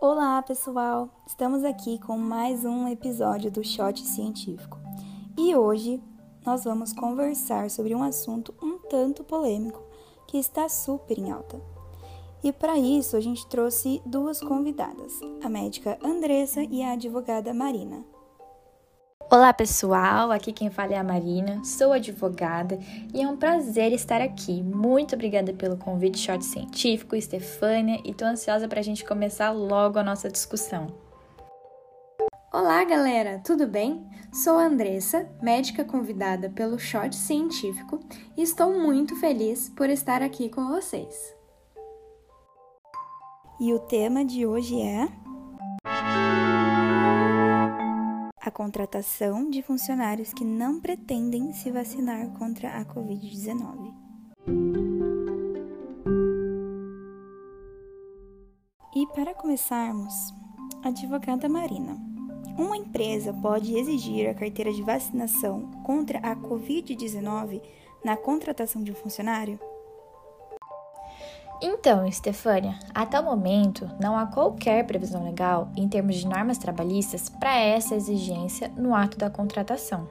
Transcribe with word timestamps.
Olá, 0.00 0.40
pessoal! 0.42 1.08
Estamos 1.26 1.64
aqui 1.64 1.98
com 1.98 2.16
mais 2.16 2.64
um 2.64 2.86
episódio 2.86 3.50
do 3.50 3.64
Shot 3.64 4.00
Científico. 4.00 4.78
E 5.36 5.56
hoje 5.56 6.00
nós 6.46 6.62
vamos 6.62 6.92
conversar 6.92 7.68
sobre 7.68 7.96
um 7.96 8.02
assunto 8.04 8.54
um 8.62 8.78
tanto 8.78 9.24
polêmico 9.24 9.82
que 10.28 10.38
está 10.38 10.68
super 10.68 11.18
em 11.18 11.32
alta. 11.32 11.60
E 12.44 12.52
para 12.52 12.78
isso 12.78 13.16
a 13.16 13.20
gente 13.20 13.44
trouxe 13.48 14.00
duas 14.06 14.40
convidadas, 14.40 15.18
a 15.42 15.48
médica 15.48 15.98
Andressa 16.00 16.62
e 16.62 16.80
a 16.80 16.92
advogada 16.92 17.52
Marina. 17.52 18.04
Olá 19.30 19.52
pessoal, 19.52 20.30
aqui 20.30 20.54
quem 20.54 20.70
fala 20.70 20.94
é 20.94 20.96
a 20.96 21.04
Marina, 21.04 21.62
sou 21.62 21.92
advogada 21.92 22.78
e 23.12 23.20
é 23.20 23.28
um 23.28 23.36
prazer 23.36 23.92
estar 23.92 24.22
aqui. 24.22 24.62
Muito 24.62 25.14
obrigada 25.14 25.52
pelo 25.52 25.76
convite 25.76 26.18
Shot 26.18 26.42
Científico, 26.42 27.20
Stefânia, 27.20 28.00
e 28.06 28.14
tô 28.14 28.24
ansiosa 28.24 28.66
para 28.66 28.80
a 28.80 28.82
gente 28.82 29.04
começar 29.04 29.50
logo 29.50 29.98
a 29.98 30.02
nossa 30.02 30.30
discussão. 30.30 30.86
Olá 32.50 32.82
galera, 32.84 33.38
tudo 33.44 33.66
bem? 33.66 34.02
Sou 34.32 34.56
a 34.56 34.64
Andressa, 34.64 35.28
médica 35.42 35.84
convidada 35.84 36.48
pelo 36.48 36.78
Shot 36.78 37.14
Científico 37.14 38.00
e 38.34 38.40
estou 38.40 38.80
muito 38.80 39.14
feliz 39.16 39.68
por 39.76 39.90
estar 39.90 40.22
aqui 40.22 40.48
com 40.48 40.68
vocês. 40.68 41.36
E 43.60 43.74
o 43.74 43.78
tema 43.78 44.24
de 44.24 44.46
hoje 44.46 44.80
é 44.80 45.06
a 48.48 48.50
contratação 48.50 49.50
de 49.50 49.60
funcionários 49.60 50.32
que 50.32 50.42
não 50.42 50.80
pretendem 50.80 51.52
se 51.52 51.70
vacinar 51.70 52.30
contra 52.38 52.70
a 52.78 52.84
Covid-19. 52.84 53.94
E 58.96 59.06
para 59.08 59.34
começarmos, 59.34 60.14
advogada 60.82 61.46
Marina, 61.46 61.98
uma 62.56 62.78
empresa 62.78 63.34
pode 63.34 63.76
exigir 63.76 64.26
a 64.30 64.34
carteira 64.34 64.72
de 64.72 64.82
vacinação 64.82 65.70
contra 65.84 66.18
a 66.20 66.34
Covid-19 66.34 67.60
na 68.02 68.16
contratação 68.16 68.82
de 68.82 68.92
um 68.92 68.94
funcionário? 68.94 69.60
Então, 71.60 72.10
Stefânia, 72.10 72.78
até 72.94 73.18
o 73.18 73.24
momento 73.24 73.90
não 74.00 74.16
há 74.16 74.26
qualquer 74.26 74.86
previsão 74.86 75.24
legal 75.24 75.72
em 75.76 75.88
termos 75.88 76.14
de 76.14 76.26
normas 76.26 76.56
trabalhistas 76.56 77.28
para 77.28 77.58
essa 77.58 77.96
exigência 77.96 78.70
no 78.76 78.94
ato 78.94 79.18
da 79.18 79.28
contratação. 79.28 80.08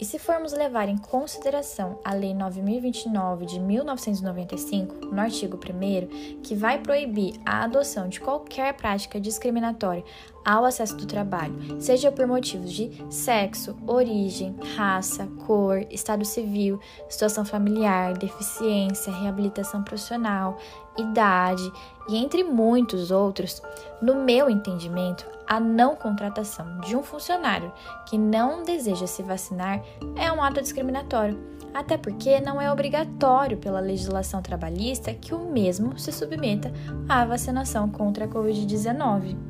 E 0.00 0.04
se 0.06 0.18
formos 0.18 0.54
levar 0.54 0.88
em 0.88 0.96
consideração 0.96 1.98
a 2.02 2.14
Lei 2.14 2.32
9029 2.32 3.44
de 3.44 3.60
1995, 3.60 5.06
no 5.06 5.20
artigo 5.20 5.58
1, 5.58 6.40
que 6.40 6.54
vai 6.54 6.78
proibir 6.78 7.34
a 7.44 7.64
adoção 7.64 8.08
de 8.08 8.18
qualquer 8.18 8.72
prática 8.72 9.20
discriminatória 9.20 10.02
ao 10.44 10.64
acesso 10.64 10.96
do 10.96 11.06
trabalho, 11.06 11.54
seja 11.80 12.10
por 12.10 12.26
motivos 12.26 12.72
de 12.72 12.90
sexo, 13.10 13.76
origem, 13.86 14.56
raça, 14.76 15.26
cor, 15.46 15.86
estado 15.90 16.24
civil, 16.24 16.80
situação 17.08 17.44
familiar, 17.44 18.16
deficiência, 18.16 19.12
reabilitação 19.12 19.82
profissional, 19.82 20.58
idade 20.96 21.70
e 22.08 22.16
entre 22.16 22.42
muitos 22.42 23.10
outros, 23.10 23.62
no 24.00 24.14
meu 24.14 24.50
entendimento, 24.50 25.26
a 25.46 25.58
não 25.58 25.96
contratação 25.96 26.80
de 26.80 26.94
um 26.94 27.02
funcionário 27.02 27.72
que 28.06 28.16
não 28.16 28.62
deseja 28.62 29.06
se 29.06 29.22
vacinar 29.22 29.82
é 30.16 30.30
um 30.30 30.42
ato 30.42 30.60
discriminatório, 30.60 31.38
até 31.74 31.96
porque 31.96 32.40
não 32.40 32.60
é 32.60 32.70
obrigatório 32.70 33.58
pela 33.58 33.80
legislação 33.80 34.40
trabalhista 34.42 35.12
que 35.12 35.34
o 35.34 35.40
mesmo 35.40 35.98
se 35.98 36.12
submeta 36.12 36.72
à 37.08 37.24
vacinação 37.24 37.88
contra 37.88 38.24
a 38.24 38.28
Covid-19. 38.28 39.49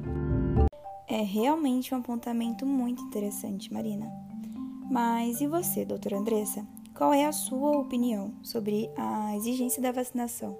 É 1.12 1.22
realmente 1.22 1.92
um 1.92 1.98
apontamento 1.98 2.64
muito 2.64 3.02
interessante, 3.02 3.72
Marina. 3.72 4.08
Mas 4.88 5.40
e 5.40 5.46
você, 5.48 5.84
doutora 5.84 6.16
Andressa? 6.16 6.64
Qual 6.94 7.12
é 7.12 7.26
a 7.26 7.32
sua 7.32 7.76
opinião 7.76 8.32
sobre 8.44 8.88
a 8.96 9.34
exigência 9.34 9.82
da 9.82 9.90
vacinação? 9.90 10.56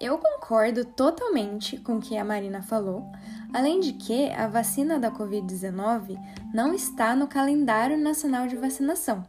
Eu 0.00 0.18
concordo 0.18 0.84
totalmente 0.84 1.78
com 1.78 1.96
o 1.96 2.00
que 2.00 2.16
a 2.16 2.24
Marina 2.24 2.62
falou, 2.62 3.10
além 3.52 3.80
de 3.80 3.94
que 3.94 4.30
a 4.30 4.46
vacina 4.46 5.00
da 5.00 5.10
Covid-19 5.10 6.16
não 6.54 6.72
está 6.72 7.16
no 7.16 7.26
calendário 7.26 7.98
nacional 7.98 8.46
de 8.46 8.54
vacinação. 8.54 9.24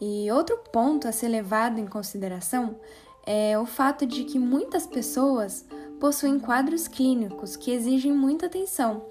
E 0.00 0.30
outro 0.30 0.58
ponto 0.72 1.08
a 1.08 1.12
ser 1.12 1.26
levado 1.26 1.80
em 1.80 1.88
consideração 1.88 2.78
é 3.26 3.58
o 3.58 3.66
fato 3.66 4.06
de 4.06 4.22
que 4.22 4.38
muitas 4.38 4.86
pessoas 4.86 5.66
possuem 6.00 6.38
quadros 6.38 6.88
clínicos 6.88 7.56
que 7.56 7.70
exigem 7.70 8.12
muita 8.12 8.46
atenção. 8.46 9.04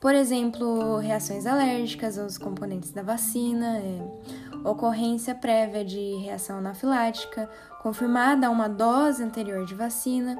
Por 0.00 0.14
exemplo, 0.14 0.98
reações 0.98 1.46
alérgicas 1.46 2.18
aos 2.18 2.36
componentes 2.36 2.92
da 2.92 3.02
vacina, 3.02 3.78
é, 3.78 4.68
ocorrência 4.68 5.34
prévia 5.34 5.84
de 5.84 6.16
reação 6.16 6.58
anafilática, 6.58 7.50
confirmada 7.82 8.46
a 8.46 8.50
uma 8.50 8.68
dose 8.68 9.22
anterior 9.22 9.64
de 9.64 9.74
vacina, 9.74 10.38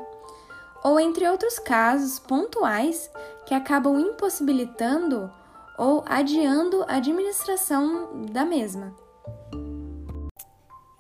ou 0.85 1.01
entre 1.01 1.29
outros 1.29 1.59
casos 1.59 2.19
pontuais 2.19 3.11
que 3.47 3.55
acabam 3.55 3.99
impossibilitando 3.99 5.31
ou 5.79 6.05
adiando 6.07 6.85
a 6.89 6.97
administração 6.97 8.25
da 8.31 8.45
mesma. 8.45 8.95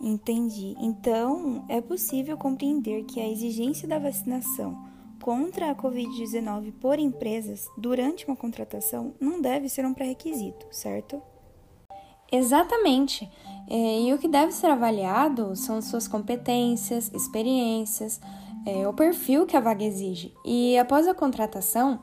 Entendi. 0.01 0.77
Então, 0.79 1.65
é 1.69 1.81
possível 1.81 2.37
compreender 2.37 3.05
que 3.05 3.21
a 3.21 3.29
exigência 3.29 3.89
da 3.89 3.99
vacinação 3.99 4.77
contra 5.21 5.71
a 5.71 5.75
Covid-19 5.75 6.73
por 6.81 6.99
empresas 6.99 7.67
durante 7.77 8.27
uma 8.27 8.37
contratação 8.37 9.15
não 9.19 9.41
deve 9.41 9.69
ser 9.69 9.84
um 9.87 9.95
pré-requisito, 9.95 10.67
certo? 10.71 11.21
Exatamente. 12.31 13.31
É, 13.69 14.01
e 14.03 14.12
o 14.12 14.19
que 14.19 14.29
deve 14.29 14.53
ser 14.53 14.67
avaliado 14.67 15.57
são 15.57 15.81
suas 15.81 16.07
competências, 16.07 17.11
experiências, 17.15 18.21
é, 18.67 18.87
o 18.87 18.93
perfil 18.93 19.47
que 19.47 19.57
a 19.57 19.61
vaga 19.61 19.84
exige. 19.84 20.34
E 20.45 20.77
após 20.77 21.07
a 21.09 21.15
contratação, 21.15 22.01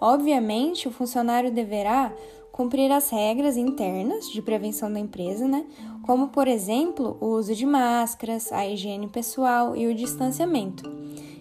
obviamente, 0.00 0.88
o 0.88 0.92
funcionário 0.92 1.52
deverá 1.52 2.12
cumprir 2.54 2.92
as 2.92 3.10
regras 3.10 3.56
internas 3.56 4.30
de 4.30 4.40
prevenção 4.40 4.92
da 4.92 5.00
empresa, 5.00 5.48
né? 5.48 5.66
Como, 6.06 6.28
por 6.28 6.46
exemplo, 6.46 7.16
o 7.20 7.30
uso 7.30 7.52
de 7.52 7.66
máscaras, 7.66 8.52
a 8.52 8.64
higiene 8.64 9.08
pessoal 9.08 9.76
e 9.76 9.88
o 9.88 9.94
distanciamento. 9.94 10.88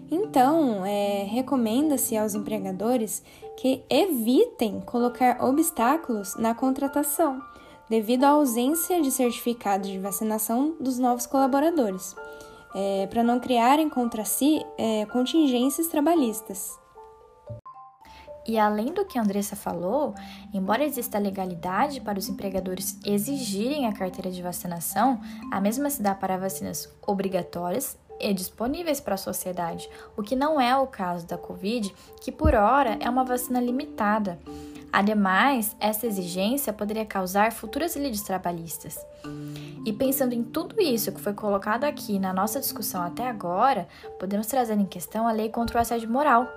Então, 0.10 0.84
é, 0.84 1.24
recomenda-se 1.30 2.18
aos 2.18 2.34
empregadores 2.34 3.22
que 3.58 3.84
evitem 3.92 4.82
colocar 4.82 5.38
obstáculos 5.44 6.36
na 6.36 6.56
contratação 6.56 7.40
devido 7.88 8.24
à 8.24 8.30
ausência 8.30 9.00
de 9.00 9.12
certificado 9.12 9.88
de 9.88 10.00
vacinação 10.00 10.74
dos 10.80 10.98
novos 10.98 11.28
colaboradores, 11.28 12.16
é, 12.74 13.06
para 13.06 13.22
não 13.22 13.40
criarem 13.40 13.88
contra 13.88 14.26
si 14.26 14.66
é, 14.80 15.06
contingências 15.06 15.86
trabalhistas. 15.86 16.82
E 18.46 18.60
além 18.60 18.94
do 18.94 19.06
que 19.06 19.18
a 19.18 19.22
Andressa 19.22 19.56
falou, 19.56 20.14
embora 20.54 20.84
exista 20.84 21.18
legalidade 21.18 22.02
para 22.02 22.20
os 22.20 22.28
empregadores 22.28 23.00
exigirem 23.06 23.88
a 23.88 23.94
carteira 23.94 24.30
de 24.30 24.42
vacinação, 24.42 25.22
a 25.52 25.62
mesma 25.62 25.90
se 25.90 26.02
dá 26.02 26.14
para 26.14 26.38
vacinas 26.38 26.90
obrigatórias 27.06 27.98
e 28.20 28.34
disponíveis 28.34 29.00
para 29.00 29.16
a 29.16 29.18
sociedade, 29.18 29.90
o 30.16 30.24
que 30.24 30.36
não 30.36 30.60
é 30.60 30.76
o 30.78 30.88
caso 30.88 31.26
da 31.26 31.38
Covid, 31.38 31.94
que 32.22 32.32
por 32.32 32.54
hora 32.54 32.98
é 33.00 33.10
uma 33.10 33.24
vacina 33.24 33.60
limitada. 33.60 34.40
Ademais, 34.94 35.76
essa 35.80 36.06
exigência 36.06 36.72
poderia 36.72 37.04
causar 37.04 37.52
futuras 37.52 37.96
lides 37.96 38.22
trabalhistas. 38.22 39.04
E 39.84 39.92
pensando 39.92 40.34
em 40.34 40.44
tudo 40.44 40.80
isso 40.80 41.12
que 41.12 41.20
foi 41.20 41.34
colocado 41.34 41.84
aqui 41.84 42.20
na 42.20 42.32
nossa 42.32 42.60
discussão 42.60 43.02
até 43.02 43.28
agora, 43.28 43.88
podemos 44.20 44.46
trazer 44.46 44.76
em 44.76 44.86
questão 44.86 45.28
a 45.28 45.32
Lei 45.32 45.50
contra 45.50 45.80
o 45.80 45.82
Assédio 45.82 46.12
Moral, 46.12 46.48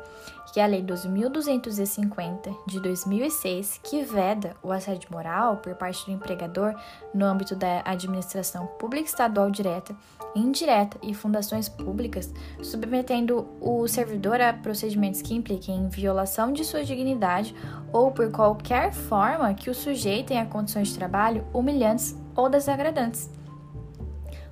que 0.53 0.61
é 0.61 0.65
a 0.65 0.67
Lei 0.67 0.83
12.250 0.83 2.55
de 2.67 2.81
2006, 2.81 3.81
que 3.83 4.03
veda 4.03 4.55
o 4.63 4.71
assédio 4.71 5.09
moral 5.11 5.57
por 5.57 5.75
parte 5.75 6.07
do 6.07 6.13
empregador 6.13 6.75
no 7.13 7.25
âmbito 7.25 7.57
da 7.57 7.83
administração 7.85 8.67
pública 8.79 9.09
estadual 9.09 9.51
direta, 9.51 9.95
indireta 10.35 10.99
e 11.03 11.13
fundações 11.15 11.69
públicas, 11.69 12.33
submetendo 12.63 13.49
o 13.61 13.87
servidor 13.89 14.41
a 14.41 14.53
procedimentos 14.53 15.21
que 15.21 15.35
impliquem 15.35 15.89
violação 15.89 16.53
de 16.53 16.65
sua 16.65 16.85
dignidade 16.85 17.55
ou 17.93 18.11
por 18.13 18.26
qualquer 18.31 18.93
forma 18.93 19.55
que 19.55 19.71
o 19.71 19.75
sujeitem 19.75 20.39
a 20.39 20.47
condições 20.47 20.89
de 20.89 20.99
trabalho 20.99 21.45
humilhantes 21.53 22.17
ou 22.35 22.49
desagradantes. 22.49 23.31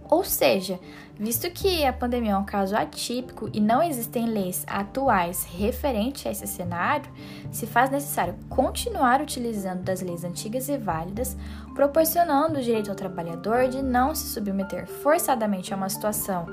Ou 0.08 0.22
seja, 0.22 0.78
visto 1.18 1.50
que 1.50 1.84
a 1.84 1.92
pandemia 1.92 2.32
é 2.32 2.36
um 2.36 2.44
caso 2.44 2.76
atípico 2.76 3.48
e 3.52 3.60
não 3.60 3.82
existem 3.82 4.26
leis 4.26 4.64
atuais 4.66 5.44
referentes 5.44 6.26
a 6.26 6.30
esse 6.30 6.46
cenário, 6.46 7.10
se 7.50 7.66
faz 7.66 7.90
necessário 7.90 8.34
continuar 8.48 9.22
utilizando 9.22 9.82
das 9.82 10.02
leis 10.02 10.22
antigas 10.22 10.68
e 10.68 10.76
válidas, 10.76 11.36
proporcionando 11.74 12.58
o 12.58 12.62
direito 12.62 12.90
ao 12.90 12.96
trabalhador 12.96 13.66
de 13.68 13.82
não 13.82 14.14
se 14.14 14.26
submeter 14.26 14.86
forçadamente 14.86 15.72
a 15.72 15.76
uma 15.76 15.88
situação 15.88 16.46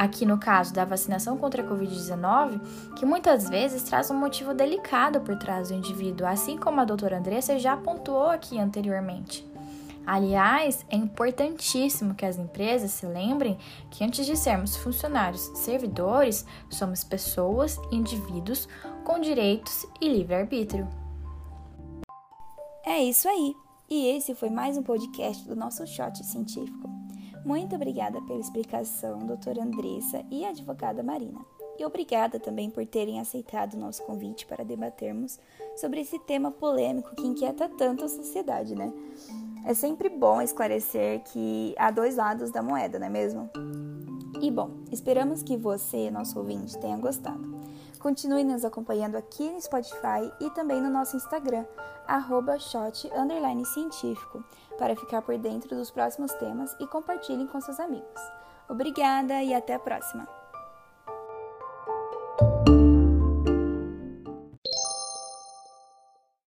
aqui 0.00 0.24
no 0.24 0.38
caso 0.38 0.72
da 0.72 0.82
vacinação 0.82 1.36
contra 1.36 1.62
a 1.62 1.66
Covid-19, 1.66 2.94
que 2.96 3.04
muitas 3.04 3.50
vezes 3.50 3.82
traz 3.82 4.10
um 4.10 4.14
motivo 4.14 4.54
delicado 4.54 5.20
por 5.20 5.36
trás 5.36 5.68
do 5.68 5.74
indivíduo, 5.74 6.26
assim 6.26 6.56
como 6.56 6.80
a 6.80 6.86
doutora 6.86 7.18
Andressa 7.18 7.58
já 7.58 7.76
pontuou 7.76 8.30
aqui 8.30 8.58
anteriormente. 8.58 9.46
Aliás, 10.06 10.86
é 10.88 10.96
importantíssimo 10.96 12.14
que 12.14 12.24
as 12.24 12.38
empresas 12.38 12.92
se 12.92 13.04
lembrem 13.04 13.58
que 13.90 14.02
antes 14.02 14.24
de 14.24 14.38
sermos 14.38 14.74
funcionários 14.74 15.42
servidores, 15.54 16.46
somos 16.70 17.04
pessoas, 17.04 17.78
indivíduos 17.92 18.66
com 19.04 19.20
direitos 19.20 19.84
e 20.00 20.08
livre-arbítrio. 20.08 20.88
É 22.86 23.02
isso 23.02 23.28
aí! 23.28 23.54
E 23.90 24.06
esse 24.16 24.34
foi 24.34 24.48
mais 24.48 24.78
um 24.78 24.82
podcast 24.82 25.46
do 25.46 25.54
nosso 25.54 25.86
Shot 25.86 26.24
Científico. 26.24 26.99
Muito 27.44 27.74
obrigada 27.74 28.20
pela 28.22 28.40
explicação, 28.40 29.18
doutora 29.20 29.62
Andressa 29.62 30.24
e 30.30 30.44
advogada 30.44 31.02
Marina. 31.02 31.40
E 31.78 31.84
obrigada 31.84 32.38
também 32.38 32.70
por 32.70 32.84
terem 32.84 33.18
aceitado 33.18 33.74
o 33.74 33.78
nosso 33.78 34.02
convite 34.02 34.44
para 34.44 34.62
debatermos 34.62 35.38
sobre 35.76 36.00
esse 36.00 36.18
tema 36.18 36.50
polêmico 36.50 37.14
que 37.14 37.26
inquieta 37.26 37.68
tanto 37.68 38.04
a 38.04 38.08
sociedade, 38.08 38.74
né? 38.74 38.92
É 39.64 39.72
sempre 39.72 40.10
bom 40.10 40.42
esclarecer 40.42 41.22
que 41.24 41.74
há 41.78 41.90
dois 41.90 42.16
lados 42.16 42.50
da 42.50 42.62
moeda, 42.62 42.98
não 42.98 43.06
é 43.06 43.10
mesmo? 43.10 43.48
E 44.42 44.50
bom, 44.50 44.70
esperamos 44.92 45.42
que 45.42 45.56
você, 45.56 46.10
nosso 46.10 46.38
ouvinte, 46.38 46.78
tenha 46.78 46.96
gostado. 46.98 47.59
Continue 48.00 48.44
nos 48.44 48.64
acompanhando 48.64 49.16
aqui 49.16 49.50
no 49.50 49.60
Spotify 49.60 50.32
e 50.40 50.50
também 50.50 50.80
no 50.80 50.88
nosso 50.88 51.16
Instagram, 51.16 51.66
arroba 52.06 52.56
para 54.78 54.96
ficar 54.96 55.20
por 55.20 55.36
dentro 55.36 55.76
dos 55.76 55.90
próximos 55.90 56.32
temas 56.32 56.74
e 56.80 56.86
compartilhem 56.86 57.46
com 57.46 57.60
seus 57.60 57.78
amigos. 57.78 58.20
Obrigada 58.68 59.42
e 59.42 59.52
até 59.52 59.74
a 59.74 59.78
próxima! 59.78 60.39